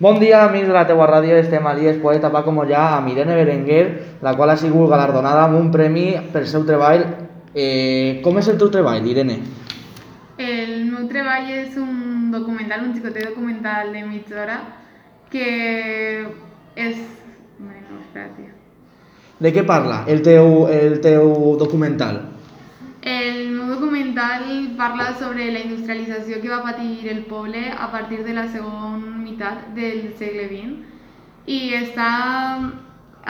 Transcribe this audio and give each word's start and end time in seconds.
Bon 0.00 0.18
dia, 0.18 0.40
amics 0.42 0.66
de 0.66 0.74
la 0.74 0.88
teua 0.88 1.06
ràdio, 1.06 1.36
estem 1.38 1.66
a 1.70 1.72
l'IES 1.76 2.00
Poeta 2.02 2.26
va 2.26 2.40
com 2.42 2.56
ja 2.66 2.96
amb 2.96 3.12
Irene 3.12 3.36
Berenguer, 3.38 3.84
la 4.26 4.32
qual 4.34 4.50
ha 4.50 4.56
sigut 4.58 4.90
galardonada 4.90 5.44
amb 5.44 5.54
un 5.54 5.70
premi 5.70 6.16
pel 6.32 6.48
seu 6.50 6.64
treball. 6.66 7.04
Eh, 7.54 8.18
com 8.24 8.36
és 8.40 8.48
el 8.50 8.58
teu 8.58 8.72
treball, 8.74 9.06
Irene? 9.06 9.38
El 10.36 10.90
meu 10.90 11.06
treball 11.06 11.46
és 11.46 11.76
un 11.78 12.32
documental, 12.32 12.82
un 12.88 12.92
xicotet 12.96 13.28
documental 13.28 13.92
de 13.94 14.02
mitja 14.02 14.42
hora, 14.42 14.58
que 15.30 16.26
és... 16.74 16.98
Bueno, 17.60 18.02
espérate. 18.02 18.50
De 19.38 19.54
què 19.54 19.62
parla 19.62 20.02
el 20.10 20.26
teu, 20.26 20.66
el 20.74 20.98
teu 21.06 21.54
documental? 21.62 22.33
Parla 24.76 25.14
sobre 25.18 25.50
la 25.52 25.60
industrialització 25.60 26.40
que 26.42 26.48
va 26.50 26.62
patir 26.64 27.08
el 27.08 27.24
poble 27.30 27.70
a 27.70 27.90
partir 27.92 28.24
de 28.24 28.32
la 28.34 28.48
segona 28.48 29.12
meitat 29.20 29.68
del 29.76 30.08
segle 30.18 30.48
XX 30.50 31.52
i 31.54 31.58
està 31.78 32.08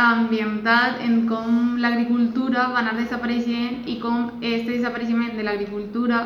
ambientat 0.05 1.03
en 1.05 1.27
com 1.29 1.77
l'agricultura 1.83 2.69
va 2.73 2.81
anar 2.81 2.97
desapareixent 2.97 3.85
i 3.87 3.99
com 4.01 4.25
aquest 4.39 4.71
desapareixement 4.71 5.37
de 5.37 5.45
l'agricultura 5.47 6.23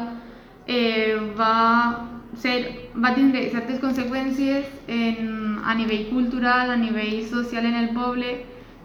eh, 0.66 1.18
va, 1.36 2.06
ser, 2.34 2.56
va 2.94 3.14
tindre 3.18 3.48
certes 3.50 3.82
conseqüències 3.82 4.70
en, 4.86 5.58
a 5.64 5.74
nivell 5.74 6.08
cultural, 6.12 6.70
a 6.70 6.76
nivell 6.76 7.26
social 7.28 7.66
en 7.66 7.76
el 7.82 7.92
poble 7.96 8.38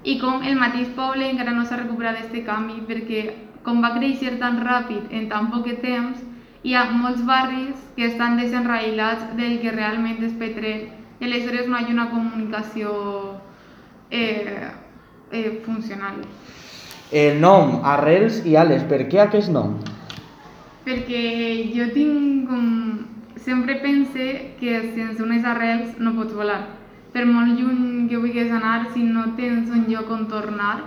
i 0.03 0.19
com 0.19 0.43
el 0.43 0.59
mateix 0.59 0.89
poble 0.97 1.29
encara 1.29 1.53
no 1.55 1.65
s'ha 1.65 1.83
recuperat 1.83 2.19
d'aquest 2.19 2.47
canvi 2.47 2.81
perquè 2.89 3.25
com 3.63 3.81
va 3.83 3.93
créixer 3.97 4.37
tan 4.41 4.59
ràpid 4.63 5.11
en 5.11 5.29
tan 5.31 5.49
poc 5.51 5.69
temps, 5.81 6.19
hi 6.63 6.75
ha 6.75 6.83
molts 6.91 7.23
barris 7.27 7.79
que 7.95 8.05
estan 8.07 8.37
desenraïlats 8.39 9.33
del 9.39 9.59
que 9.63 9.71
realment 9.71 10.21
és 10.23 10.35
Petrer 10.39 10.75
i 11.19 11.25
aleshores 11.27 11.67
no 11.67 11.79
hi 11.79 11.89
ha 11.89 11.95
una 11.95 12.09
comunicació 12.11 12.93
eh, 14.09 14.69
eh, 15.31 15.49
funcional. 15.65 16.21
El 17.11 17.41
nom, 17.41 17.81
arrels 17.85 18.39
i 18.47 18.55
ales, 18.57 18.85
per 18.89 19.03
què 19.11 19.19
aquest 19.23 19.51
nom? 19.53 19.75
Perquè 20.87 21.25
jo 21.75 21.89
tinc 21.95 22.47
com... 22.49 22.69
Sempre 23.43 23.75
pense 23.83 24.25
que 24.55 24.77
sense 24.95 25.19
unes 25.19 25.43
arrels 25.43 25.97
no 25.99 26.13
pots 26.15 26.31
volar. 26.31 26.61
Per 27.11 27.25
molt 27.27 27.57
lluny 27.59 28.07
que 28.07 28.15
vulguis 28.15 28.53
anar, 28.55 28.85
si 28.93 29.03
no 29.03 29.25
tens 29.35 29.67
un 29.67 29.83
lloc 29.91 30.07
on 30.15 30.29
tornar, 30.31 30.77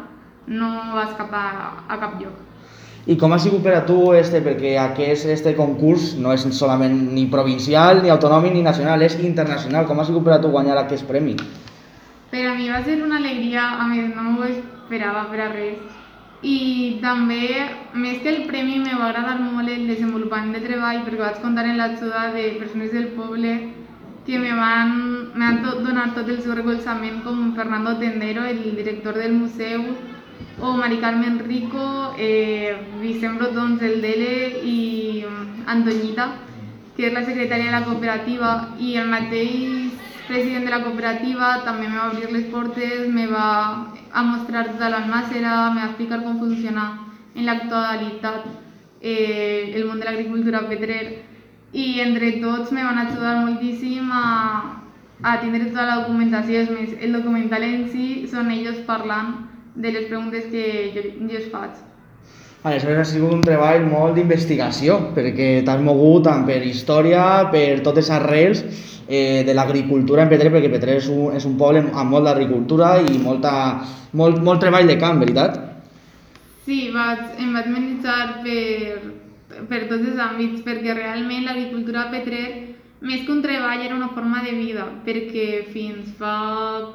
no 0.49 0.71
vas 0.97 1.13
cap 1.21 1.37
a, 1.37 1.47
a 1.85 2.01
cap 2.01 2.17
lloc. 2.23 2.46
I 3.07 3.15
com 3.15 3.31
ha 3.31 3.39
sigut 3.39 3.63
per 3.63 3.77
a 3.77 3.85
tu 3.87 3.97
este, 4.19 4.41
perquè 4.43 4.73
aquest 4.83 5.29
este 5.31 5.53
concurs 5.55 6.17
no 6.19 6.33
és 6.35 6.43
solament 6.59 6.97
ni 7.15 7.29
provincial, 7.31 8.01
ni 8.03 8.11
autonòmic, 8.11 8.57
ni 8.57 8.65
nacional, 8.67 9.05
és 9.07 9.15
internacional. 9.23 9.87
Com 9.87 10.01
ha 10.03 10.07
sigut 10.09 10.27
per 10.27 10.35
a 10.35 10.41
tu 10.43 10.51
guanyar 10.51 10.81
aquest 10.81 11.07
premi? 11.07 11.37
Per 12.33 12.43
a 12.43 12.57
mi 12.57 12.67
va 12.67 12.83
ser 12.83 12.99
una 13.05 13.21
alegria, 13.21 13.69
a 13.79 13.87
més 13.87 14.11
no 14.11 14.25
m'ho 14.27 14.49
esperava 14.51 15.29
per 15.31 15.45
a 15.45 15.53
res. 15.53 15.79
I 16.43 16.99
també, 17.01 17.47
més 17.95 18.19
que 18.25 18.33
el 18.33 18.43
premi, 18.51 18.81
me 18.83 18.99
va 18.99 19.13
agradar 19.13 19.39
molt 19.39 19.71
el 19.71 19.87
desenvolupament 19.87 20.59
de 20.59 20.65
treball 20.67 21.05
perquè 21.07 21.23
vaig 21.23 21.39
comptar 21.45 21.65
en 21.71 21.79
l'ajuda 21.79 22.27
de 22.35 22.51
persones 22.59 22.91
del 22.93 23.13
poble 23.15 23.55
que 24.27 24.39
me 24.43 24.51
van, 24.59 25.31
me 25.39 25.53
tot, 25.63 25.79
donat 25.87 26.19
tot 26.19 26.29
el 26.29 26.43
seu 26.43 26.59
recolzament 26.59 27.23
com 27.23 27.55
Fernando 27.55 27.95
Tendero, 28.03 28.43
el 28.43 28.75
director 28.75 29.15
del 29.15 29.39
museu, 29.39 29.87
o 30.61 30.73
Mari 30.77 30.99
Carmen 30.99 31.39
Rico, 31.41 32.15
eh, 32.19 32.77
Vicent 33.01 33.39
Brotons, 33.39 33.83
el 33.83 34.01
Dele 34.01 34.61
i 34.65 35.25
Antoñita, 35.67 36.33
que 36.97 37.09
és 37.09 37.13
la 37.13 37.25
secretària 37.25 37.67
de 37.67 37.77
la 37.77 37.85
cooperativa, 37.85 38.53
i 38.81 38.97
el 38.97 39.09
mateix 39.09 39.93
president 40.27 40.65
de 40.65 40.71
la 40.71 40.83
cooperativa 40.83 41.63
també 41.65 41.89
me 41.89 41.99
va 41.99 42.11
obrir 42.11 42.31
les 42.33 42.47
portes, 42.51 43.09
me 43.09 43.27
va 43.27 43.93
a 44.13 44.23
mostrar 44.23 44.67
tota 44.73 44.89
l'almàcera, 44.91 45.71
me 45.75 45.83
va 45.83 45.91
explicar 45.91 46.23
com 46.25 46.39
funciona 46.41 46.87
en 47.35 47.45
l'actualitat 47.47 48.47
eh, 49.03 49.73
el 49.77 49.85
món 49.87 50.01
de 50.01 50.07
l'agricultura 50.07 50.65
petrer 50.71 51.03
i 51.73 52.01
entre 52.01 52.33
tots 52.41 52.73
me 52.73 52.83
van 52.83 52.99
ajudar 52.99 53.37
moltíssim 53.45 54.09
a, 54.11 54.81
a 55.23 55.37
tindre 55.43 55.69
tota 55.69 55.85
la 55.85 55.99
documentació. 56.01 56.63
És 56.65 56.73
més, 56.73 56.97
el 57.01 57.13
documental 57.13 57.63
en 57.67 57.85
si 57.93 58.25
són 58.33 58.51
ells 58.55 58.81
parlant 58.89 59.37
de 59.77 59.93
les 59.93 60.09
preguntes 60.09 60.49
que 60.51 60.65
jo, 60.95 61.05
jo 61.29 61.39
es 61.39 61.51
faig. 61.53 61.77
Aleshores 62.67 62.99
ha 62.99 63.07
sigut 63.07 63.35
un 63.35 63.45
treball 63.47 63.85
molt 63.87 64.17
d'investigació, 64.17 64.97
perquè 65.15 65.61
t'has 65.67 65.83
mogut 65.85 66.25
tant 66.27 66.47
per 66.49 66.59
història, 66.67 67.23
per 67.53 67.83
totes 67.87 68.09
les 68.09 68.15
arrels 68.17 68.63
eh, 69.07 69.45
de 69.47 69.55
l'agricultura 69.55 70.25
en 70.25 70.33
Petrer, 70.33 70.51
perquè 70.55 70.73
Petrer 70.73 70.97
és 71.03 71.11
un, 71.13 71.37
és 71.37 71.47
un 71.47 71.55
poble 71.61 71.85
amb 71.87 72.11
molt 72.11 72.27
d'agricultura 72.27 72.97
i 73.05 73.21
molta, 73.23 73.53
molt, 74.19 74.41
molt 74.43 74.65
treball 74.65 74.91
de 74.91 74.97
camp, 74.99 75.21
veritat? 75.23 75.61
Sí, 76.67 76.89
vaig, 76.95 77.21
em 77.39 77.53
vaig 77.55 77.69
menjar 77.71 78.41
per, 78.43 79.13
per 79.71 79.85
tots 79.87 80.09
els 80.09 80.19
àmbits, 80.25 80.65
perquè 80.67 80.97
realment 80.97 81.47
l'agricultura 81.47 82.07
a 82.07 82.11
Petrer, 82.17 82.47
més 83.07 83.23
que 83.23 83.31
un 83.31 83.45
treball, 83.45 83.85
era 83.85 83.95
una 83.95 84.11
forma 84.17 84.43
de 84.43 84.57
vida, 84.57 84.89
perquè 85.07 85.69
fins 85.71 86.11
fa 86.19 86.35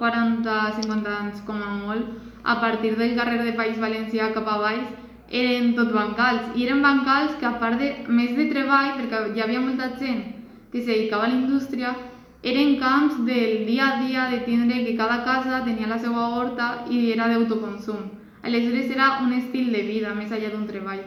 40-50 0.02 1.16
anys, 1.16 1.40
com 1.48 1.62
a 1.63 1.72
molt, 1.78 2.31
a 2.44 2.59
partir 2.59 2.96
del 2.97 3.16
carrer 3.16 3.44
de 3.44 3.53
País 3.53 3.79
Valencià 3.79 4.31
cap 4.34 4.47
a 4.47 4.57
baix, 4.57 4.85
eren 5.31 5.74
tot 5.75 5.94
bancals. 5.94 6.52
I 6.56 6.66
eren 6.68 6.81
bancals 6.81 7.35
que 7.40 7.47
a 7.47 7.57
part 7.59 7.79
de 7.79 7.91
més 8.07 8.35
de 8.35 8.47
treball, 8.52 8.96
perquè 9.00 9.22
hi 9.35 9.44
havia 9.44 9.62
molta 9.62 9.91
gent 10.00 10.24
que 10.72 10.81
se 10.81 10.91
dedicava 10.91 11.25
a 11.25 11.31
la 11.31 11.40
indústria, 11.40 11.96
eren 12.44 12.78
camps 12.81 13.22
del 13.25 13.66
dia 13.68 13.88
a 13.88 14.01
dia 14.01 14.28
de 14.31 14.40
tindre 14.47 14.84
que 14.85 14.97
cada 14.97 15.24
casa 15.24 15.63
tenia 15.63 15.88
la 15.88 16.00
seva 16.00 16.28
horta 16.35 16.85
i 16.90 17.12
era 17.12 17.30
d'autoconsum. 17.30 18.09
Aleshores 18.41 18.90
era 18.90 19.19
un 19.22 19.34
estil 19.34 19.72
de 19.72 19.84
vida 19.85 20.16
més 20.18 20.31
allà 20.31 20.50
d'un 20.50 20.66
treball. 20.66 21.03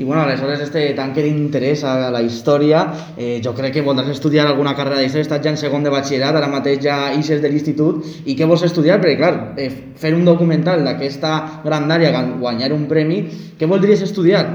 I 0.00 0.04
bueno, 0.04 0.22
aleshores 0.22 0.62
este 0.64 0.94
tant 0.96 1.12
que 1.12 1.20
d'interès 1.20 1.82
a 1.84 2.08
la 2.08 2.22
història, 2.24 2.86
eh, 3.20 3.42
jo 3.44 3.52
crec 3.52 3.74
que 3.74 3.82
voldràs 3.84 4.08
estudiar 4.08 4.46
alguna 4.48 4.72
carrera 4.74 5.02
d'història, 5.02 5.26
estàs 5.26 5.42
ja 5.44 5.50
en 5.52 5.58
segon 5.60 5.82
de 5.84 5.90
batxillerat, 5.92 6.38
ara 6.38 6.48
mateix 6.48 6.78
ja 6.86 6.94
ixes 7.12 7.42
de 7.42 7.50
l'institut, 7.52 8.06
i 8.24 8.32
què 8.32 8.46
vols 8.48 8.64
estudiar? 8.64 8.96
Perquè 9.02 9.18
clar, 9.18 9.34
eh, 9.60 9.68
fer 10.00 10.14
un 10.16 10.24
documental 10.24 10.80
d'aquesta 10.86 11.60
grandària, 11.64 12.14
guanyar 12.40 12.72
un 12.72 12.86
premi, 12.88 13.26
què 13.60 13.68
voldries 13.68 14.00
estudiar? 14.06 14.46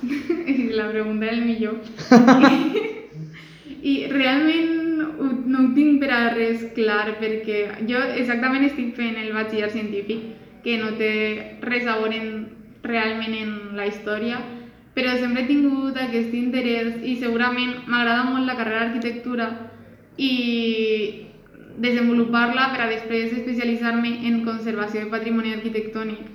la 0.80 0.88
pregunta 0.88 1.26
del 1.26 1.42
millor. 1.44 1.76
I 3.92 3.94
realment 4.08 5.04
no 5.44 5.58
ho 5.60 5.74
tinc 5.76 6.00
per 6.00 6.08
a 6.08 6.22
res 6.32 6.64
clar, 6.72 7.18
perquè 7.20 7.84
jo 7.84 8.00
exactament 8.16 8.64
estic 8.70 8.96
fent 8.96 9.20
el 9.20 9.34
batxiller 9.36 9.68
científic, 9.76 10.24
que 10.64 10.78
no 10.80 10.94
té 10.96 11.12
res 11.60 11.84
a 11.84 11.98
veure 12.00 12.16
en, 12.16 12.32
realment 12.82 13.36
en 13.36 13.52
la 13.76 13.84
història, 13.92 14.40
però 14.94 15.16
sempre 15.16 15.42
he 15.42 15.46
tingut 15.48 15.96
aquest 15.96 16.34
interès 16.34 16.98
i 17.06 17.16
segurament 17.16 17.86
m'agrada 17.86 18.24
molt 18.30 18.46
la 18.46 18.56
carrera 18.58 18.84
d'arquitectura 18.84 19.46
i 20.16 20.32
desenvolupar-la 21.80 22.68
per 22.74 22.82
a 22.84 22.90
després 22.90 23.32
especialitzar-me 23.38 24.12
en 24.28 24.42
conservació 24.44 25.04
de 25.04 25.10
patrimoni 25.14 25.54
arquitectònic. 25.54 26.26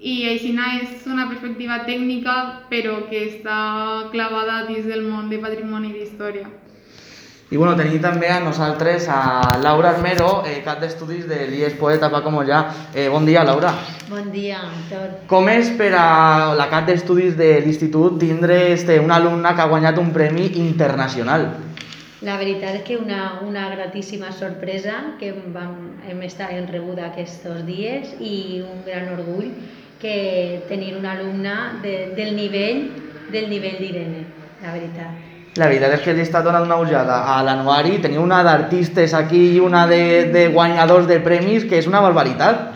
I 0.00 0.16
així 0.32 0.50
és 0.56 1.06
una 1.06 1.28
perspectiva 1.28 1.84
tècnica 1.86 2.34
però 2.68 3.08
que 3.08 3.24
està 3.28 4.10
clavada 4.10 4.66
dins 4.66 4.84
del 4.86 5.06
món 5.08 5.30
de 5.30 5.38
patrimoni 5.38 5.92
i 5.92 5.98
d'història. 6.00 6.63
I 7.54 7.56
bueno, 7.56 7.76
tenim 7.78 8.00
també 8.02 8.26
a 8.34 8.40
nosaltres 8.42 9.04
a 9.06 9.58
Laura 9.62 9.92
Armero, 9.92 10.42
eh, 10.42 10.56
cap 10.64 10.80
d'estudis 10.82 11.28
de 11.30 11.36
l'IES 11.46 11.76
Poeta 11.78 12.08
ja. 12.48 12.64
Eh, 12.92 13.08
bon 13.08 13.24
dia, 13.24 13.44
Laura. 13.44 13.70
Bon 14.08 14.32
dia, 14.32 14.58
Anton. 14.58 15.12
Com 15.28 15.48
és 15.48 15.70
per 15.78 15.92
a 15.94 16.52
la 16.58 16.66
cap 16.68 16.84
d'estudis 16.84 17.36
de 17.36 17.60
l'institut 17.60 18.18
tindre 18.18 18.72
este, 18.72 18.98
una 18.98 19.14
alumna 19.22 19.54
que 19.54 19.62
ha 19.62 19.68
guanyat 19.68 19.98
un 19.98 20.10
premi 20.12 20.50
internacional? 20.56 21.46
La 22.22 22.36
veritat 22.38 22.74
és 22.74 22.82
que 22.82 22.96
una, 22.96 23.38
una 23.46 23.68
gratíssima 23.70 24.32
sorpresa 24.32 25.14
que 25.20 25.30
vam, 25.54 26.00
hem 26.10 26.22
estat 26.26 26.50
en 26.50 26.66
rebuda 26.66 27.12
aquests 27.12 27.46
dies 27.68 28.16
i 28.18 28.64
un 28.66 28.82
gran 28.84 29.12
orgull 29.14 29.52
que 30.00 30.64
tenir 30.66 30.96
una 30.96 31.12
alumna 31.12 31.78
de, 31.84 32.14
del 32.16 32.34
nivell 32.34 32.90
del 33.30 33.48
nivell 33.48 33.78
d'Irene, 33.78 34.26
la 34.64 34.74
veritat. 34.74 35.23
La 35.54 35.68
veritat 35.70 35.92
és 35.94 36.00
que 36.02 36.12
li 36.16 36.22
està 36.24 36.40
donant 36.42 36.64
una 36.66 36.80
ullada 36.82 37.20
a 37.30 37.36
l'anuari. 37.46 38.00
Teniu 38.02 38.24
una 38.24 38.40
d'artistes 38.42 39.12
aquí 39.14 39.42
i 39.54 39.60
una 39.62 39.84
de, 39.86 40.00
de 40.34 40.48
guanyadors 40.50 41.06
de 41.06 41.20
premis, 41.22 41.66
que 41.70 41.78
és 41.78 41.86
una 41.86 42.00
barbaritat. 42.02 42.72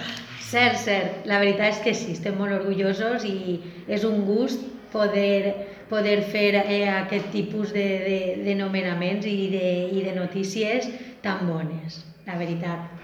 Cert, 0.49 0.79
cert. 0.85 1.25
La 1.27 1.41
veritat 1.43 1.75
és 1.75 1.81
que 1.83 1.95
sí, 1.99 2.15
estem 2.15 2.39
molt 2.39 2.55
orgullosos 2.55 3.27
i 3.27 3.59
és 3.91 4.07
un 4.07 4.23
gust 4.29 4.63
poder, 4.93 5.67
poder 5.91 6.21
fer 6.31 6.53
eh, 6.61 6.85
aquest 7.01 7.33
tipus 7.35 7.75
de, 7.75 7.89
de, 8.07 8.21
de 8.47 8.55
nomenaments 8.63 9.27
i 9.27 9.51
de, 9.53 9.73
i 9.99 10.07
de 10.07 10.15
notícies 10.15 10.87
tan 11.27 11.49
bones, 11.51 12.05
la 12.31 12.39
veritat. 12.39 12.98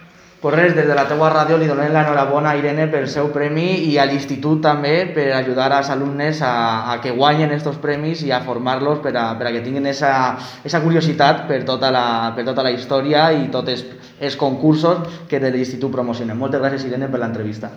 Pues 0.45 0.57
res, 0.57 0.75
des 0.77 0.85
de 0.85 0.93
la 0.93 1.07
teua 1.09 1.31
ràdio 1.33 1.57
li 1.57 1.65
donem 1.65 1.89
l'enhorabona 1.89 2.51
a 2.51 2.59
Irene 2.59 2.85
pel 2.93 3.07
seu 3.09 3.31
premi 3.33 3.79
i 3.87 3.95
a 3.97 4.05
l'institut 4.05 4.61
també 4.67 4.93
per 5.17 5.25
ajudar 5.39 5.71
als 5.73 5.89
alumnes 5.95 6.43
a, 6.45 6.51
a 6.93 6.99
que 7.01 7.15
guanyen 7.17 7.55
aquests 7.57 7.81
premis 7.81 8.27
i 8.29 8.29
a 8.29 8.43
formar-los 8.45 9.01
per, 9.01 9.15
a, 9.17 9.25
per 9.41 9.49
a 9.49 9.55
que 9.57 9.65
tinguin 9.65 9.89
esa 9.89 10.85
curiositat 10.85 11.47
per 11.49 11.63
tota, 11.65 11.89
la, 11.89 12.07
per 12.37 12.45
tota 12.53 12.69
la 12.69 12.77
història 12.77 13.31
i 13.33 13.49
tots 13.49 13.73
els, 14.21 14.37
concursos 14.37 15.25
que 15.33 15.41
de 15.41 15.49
l'institut 15.49 15.97
promocionen. 15.97 16.37
Moltes 16.37 16.61
gràcies, 16.61 16.85
Irene, 16.93 17.09
per 17.09 17.25
l'entrevista. 17.25 17.73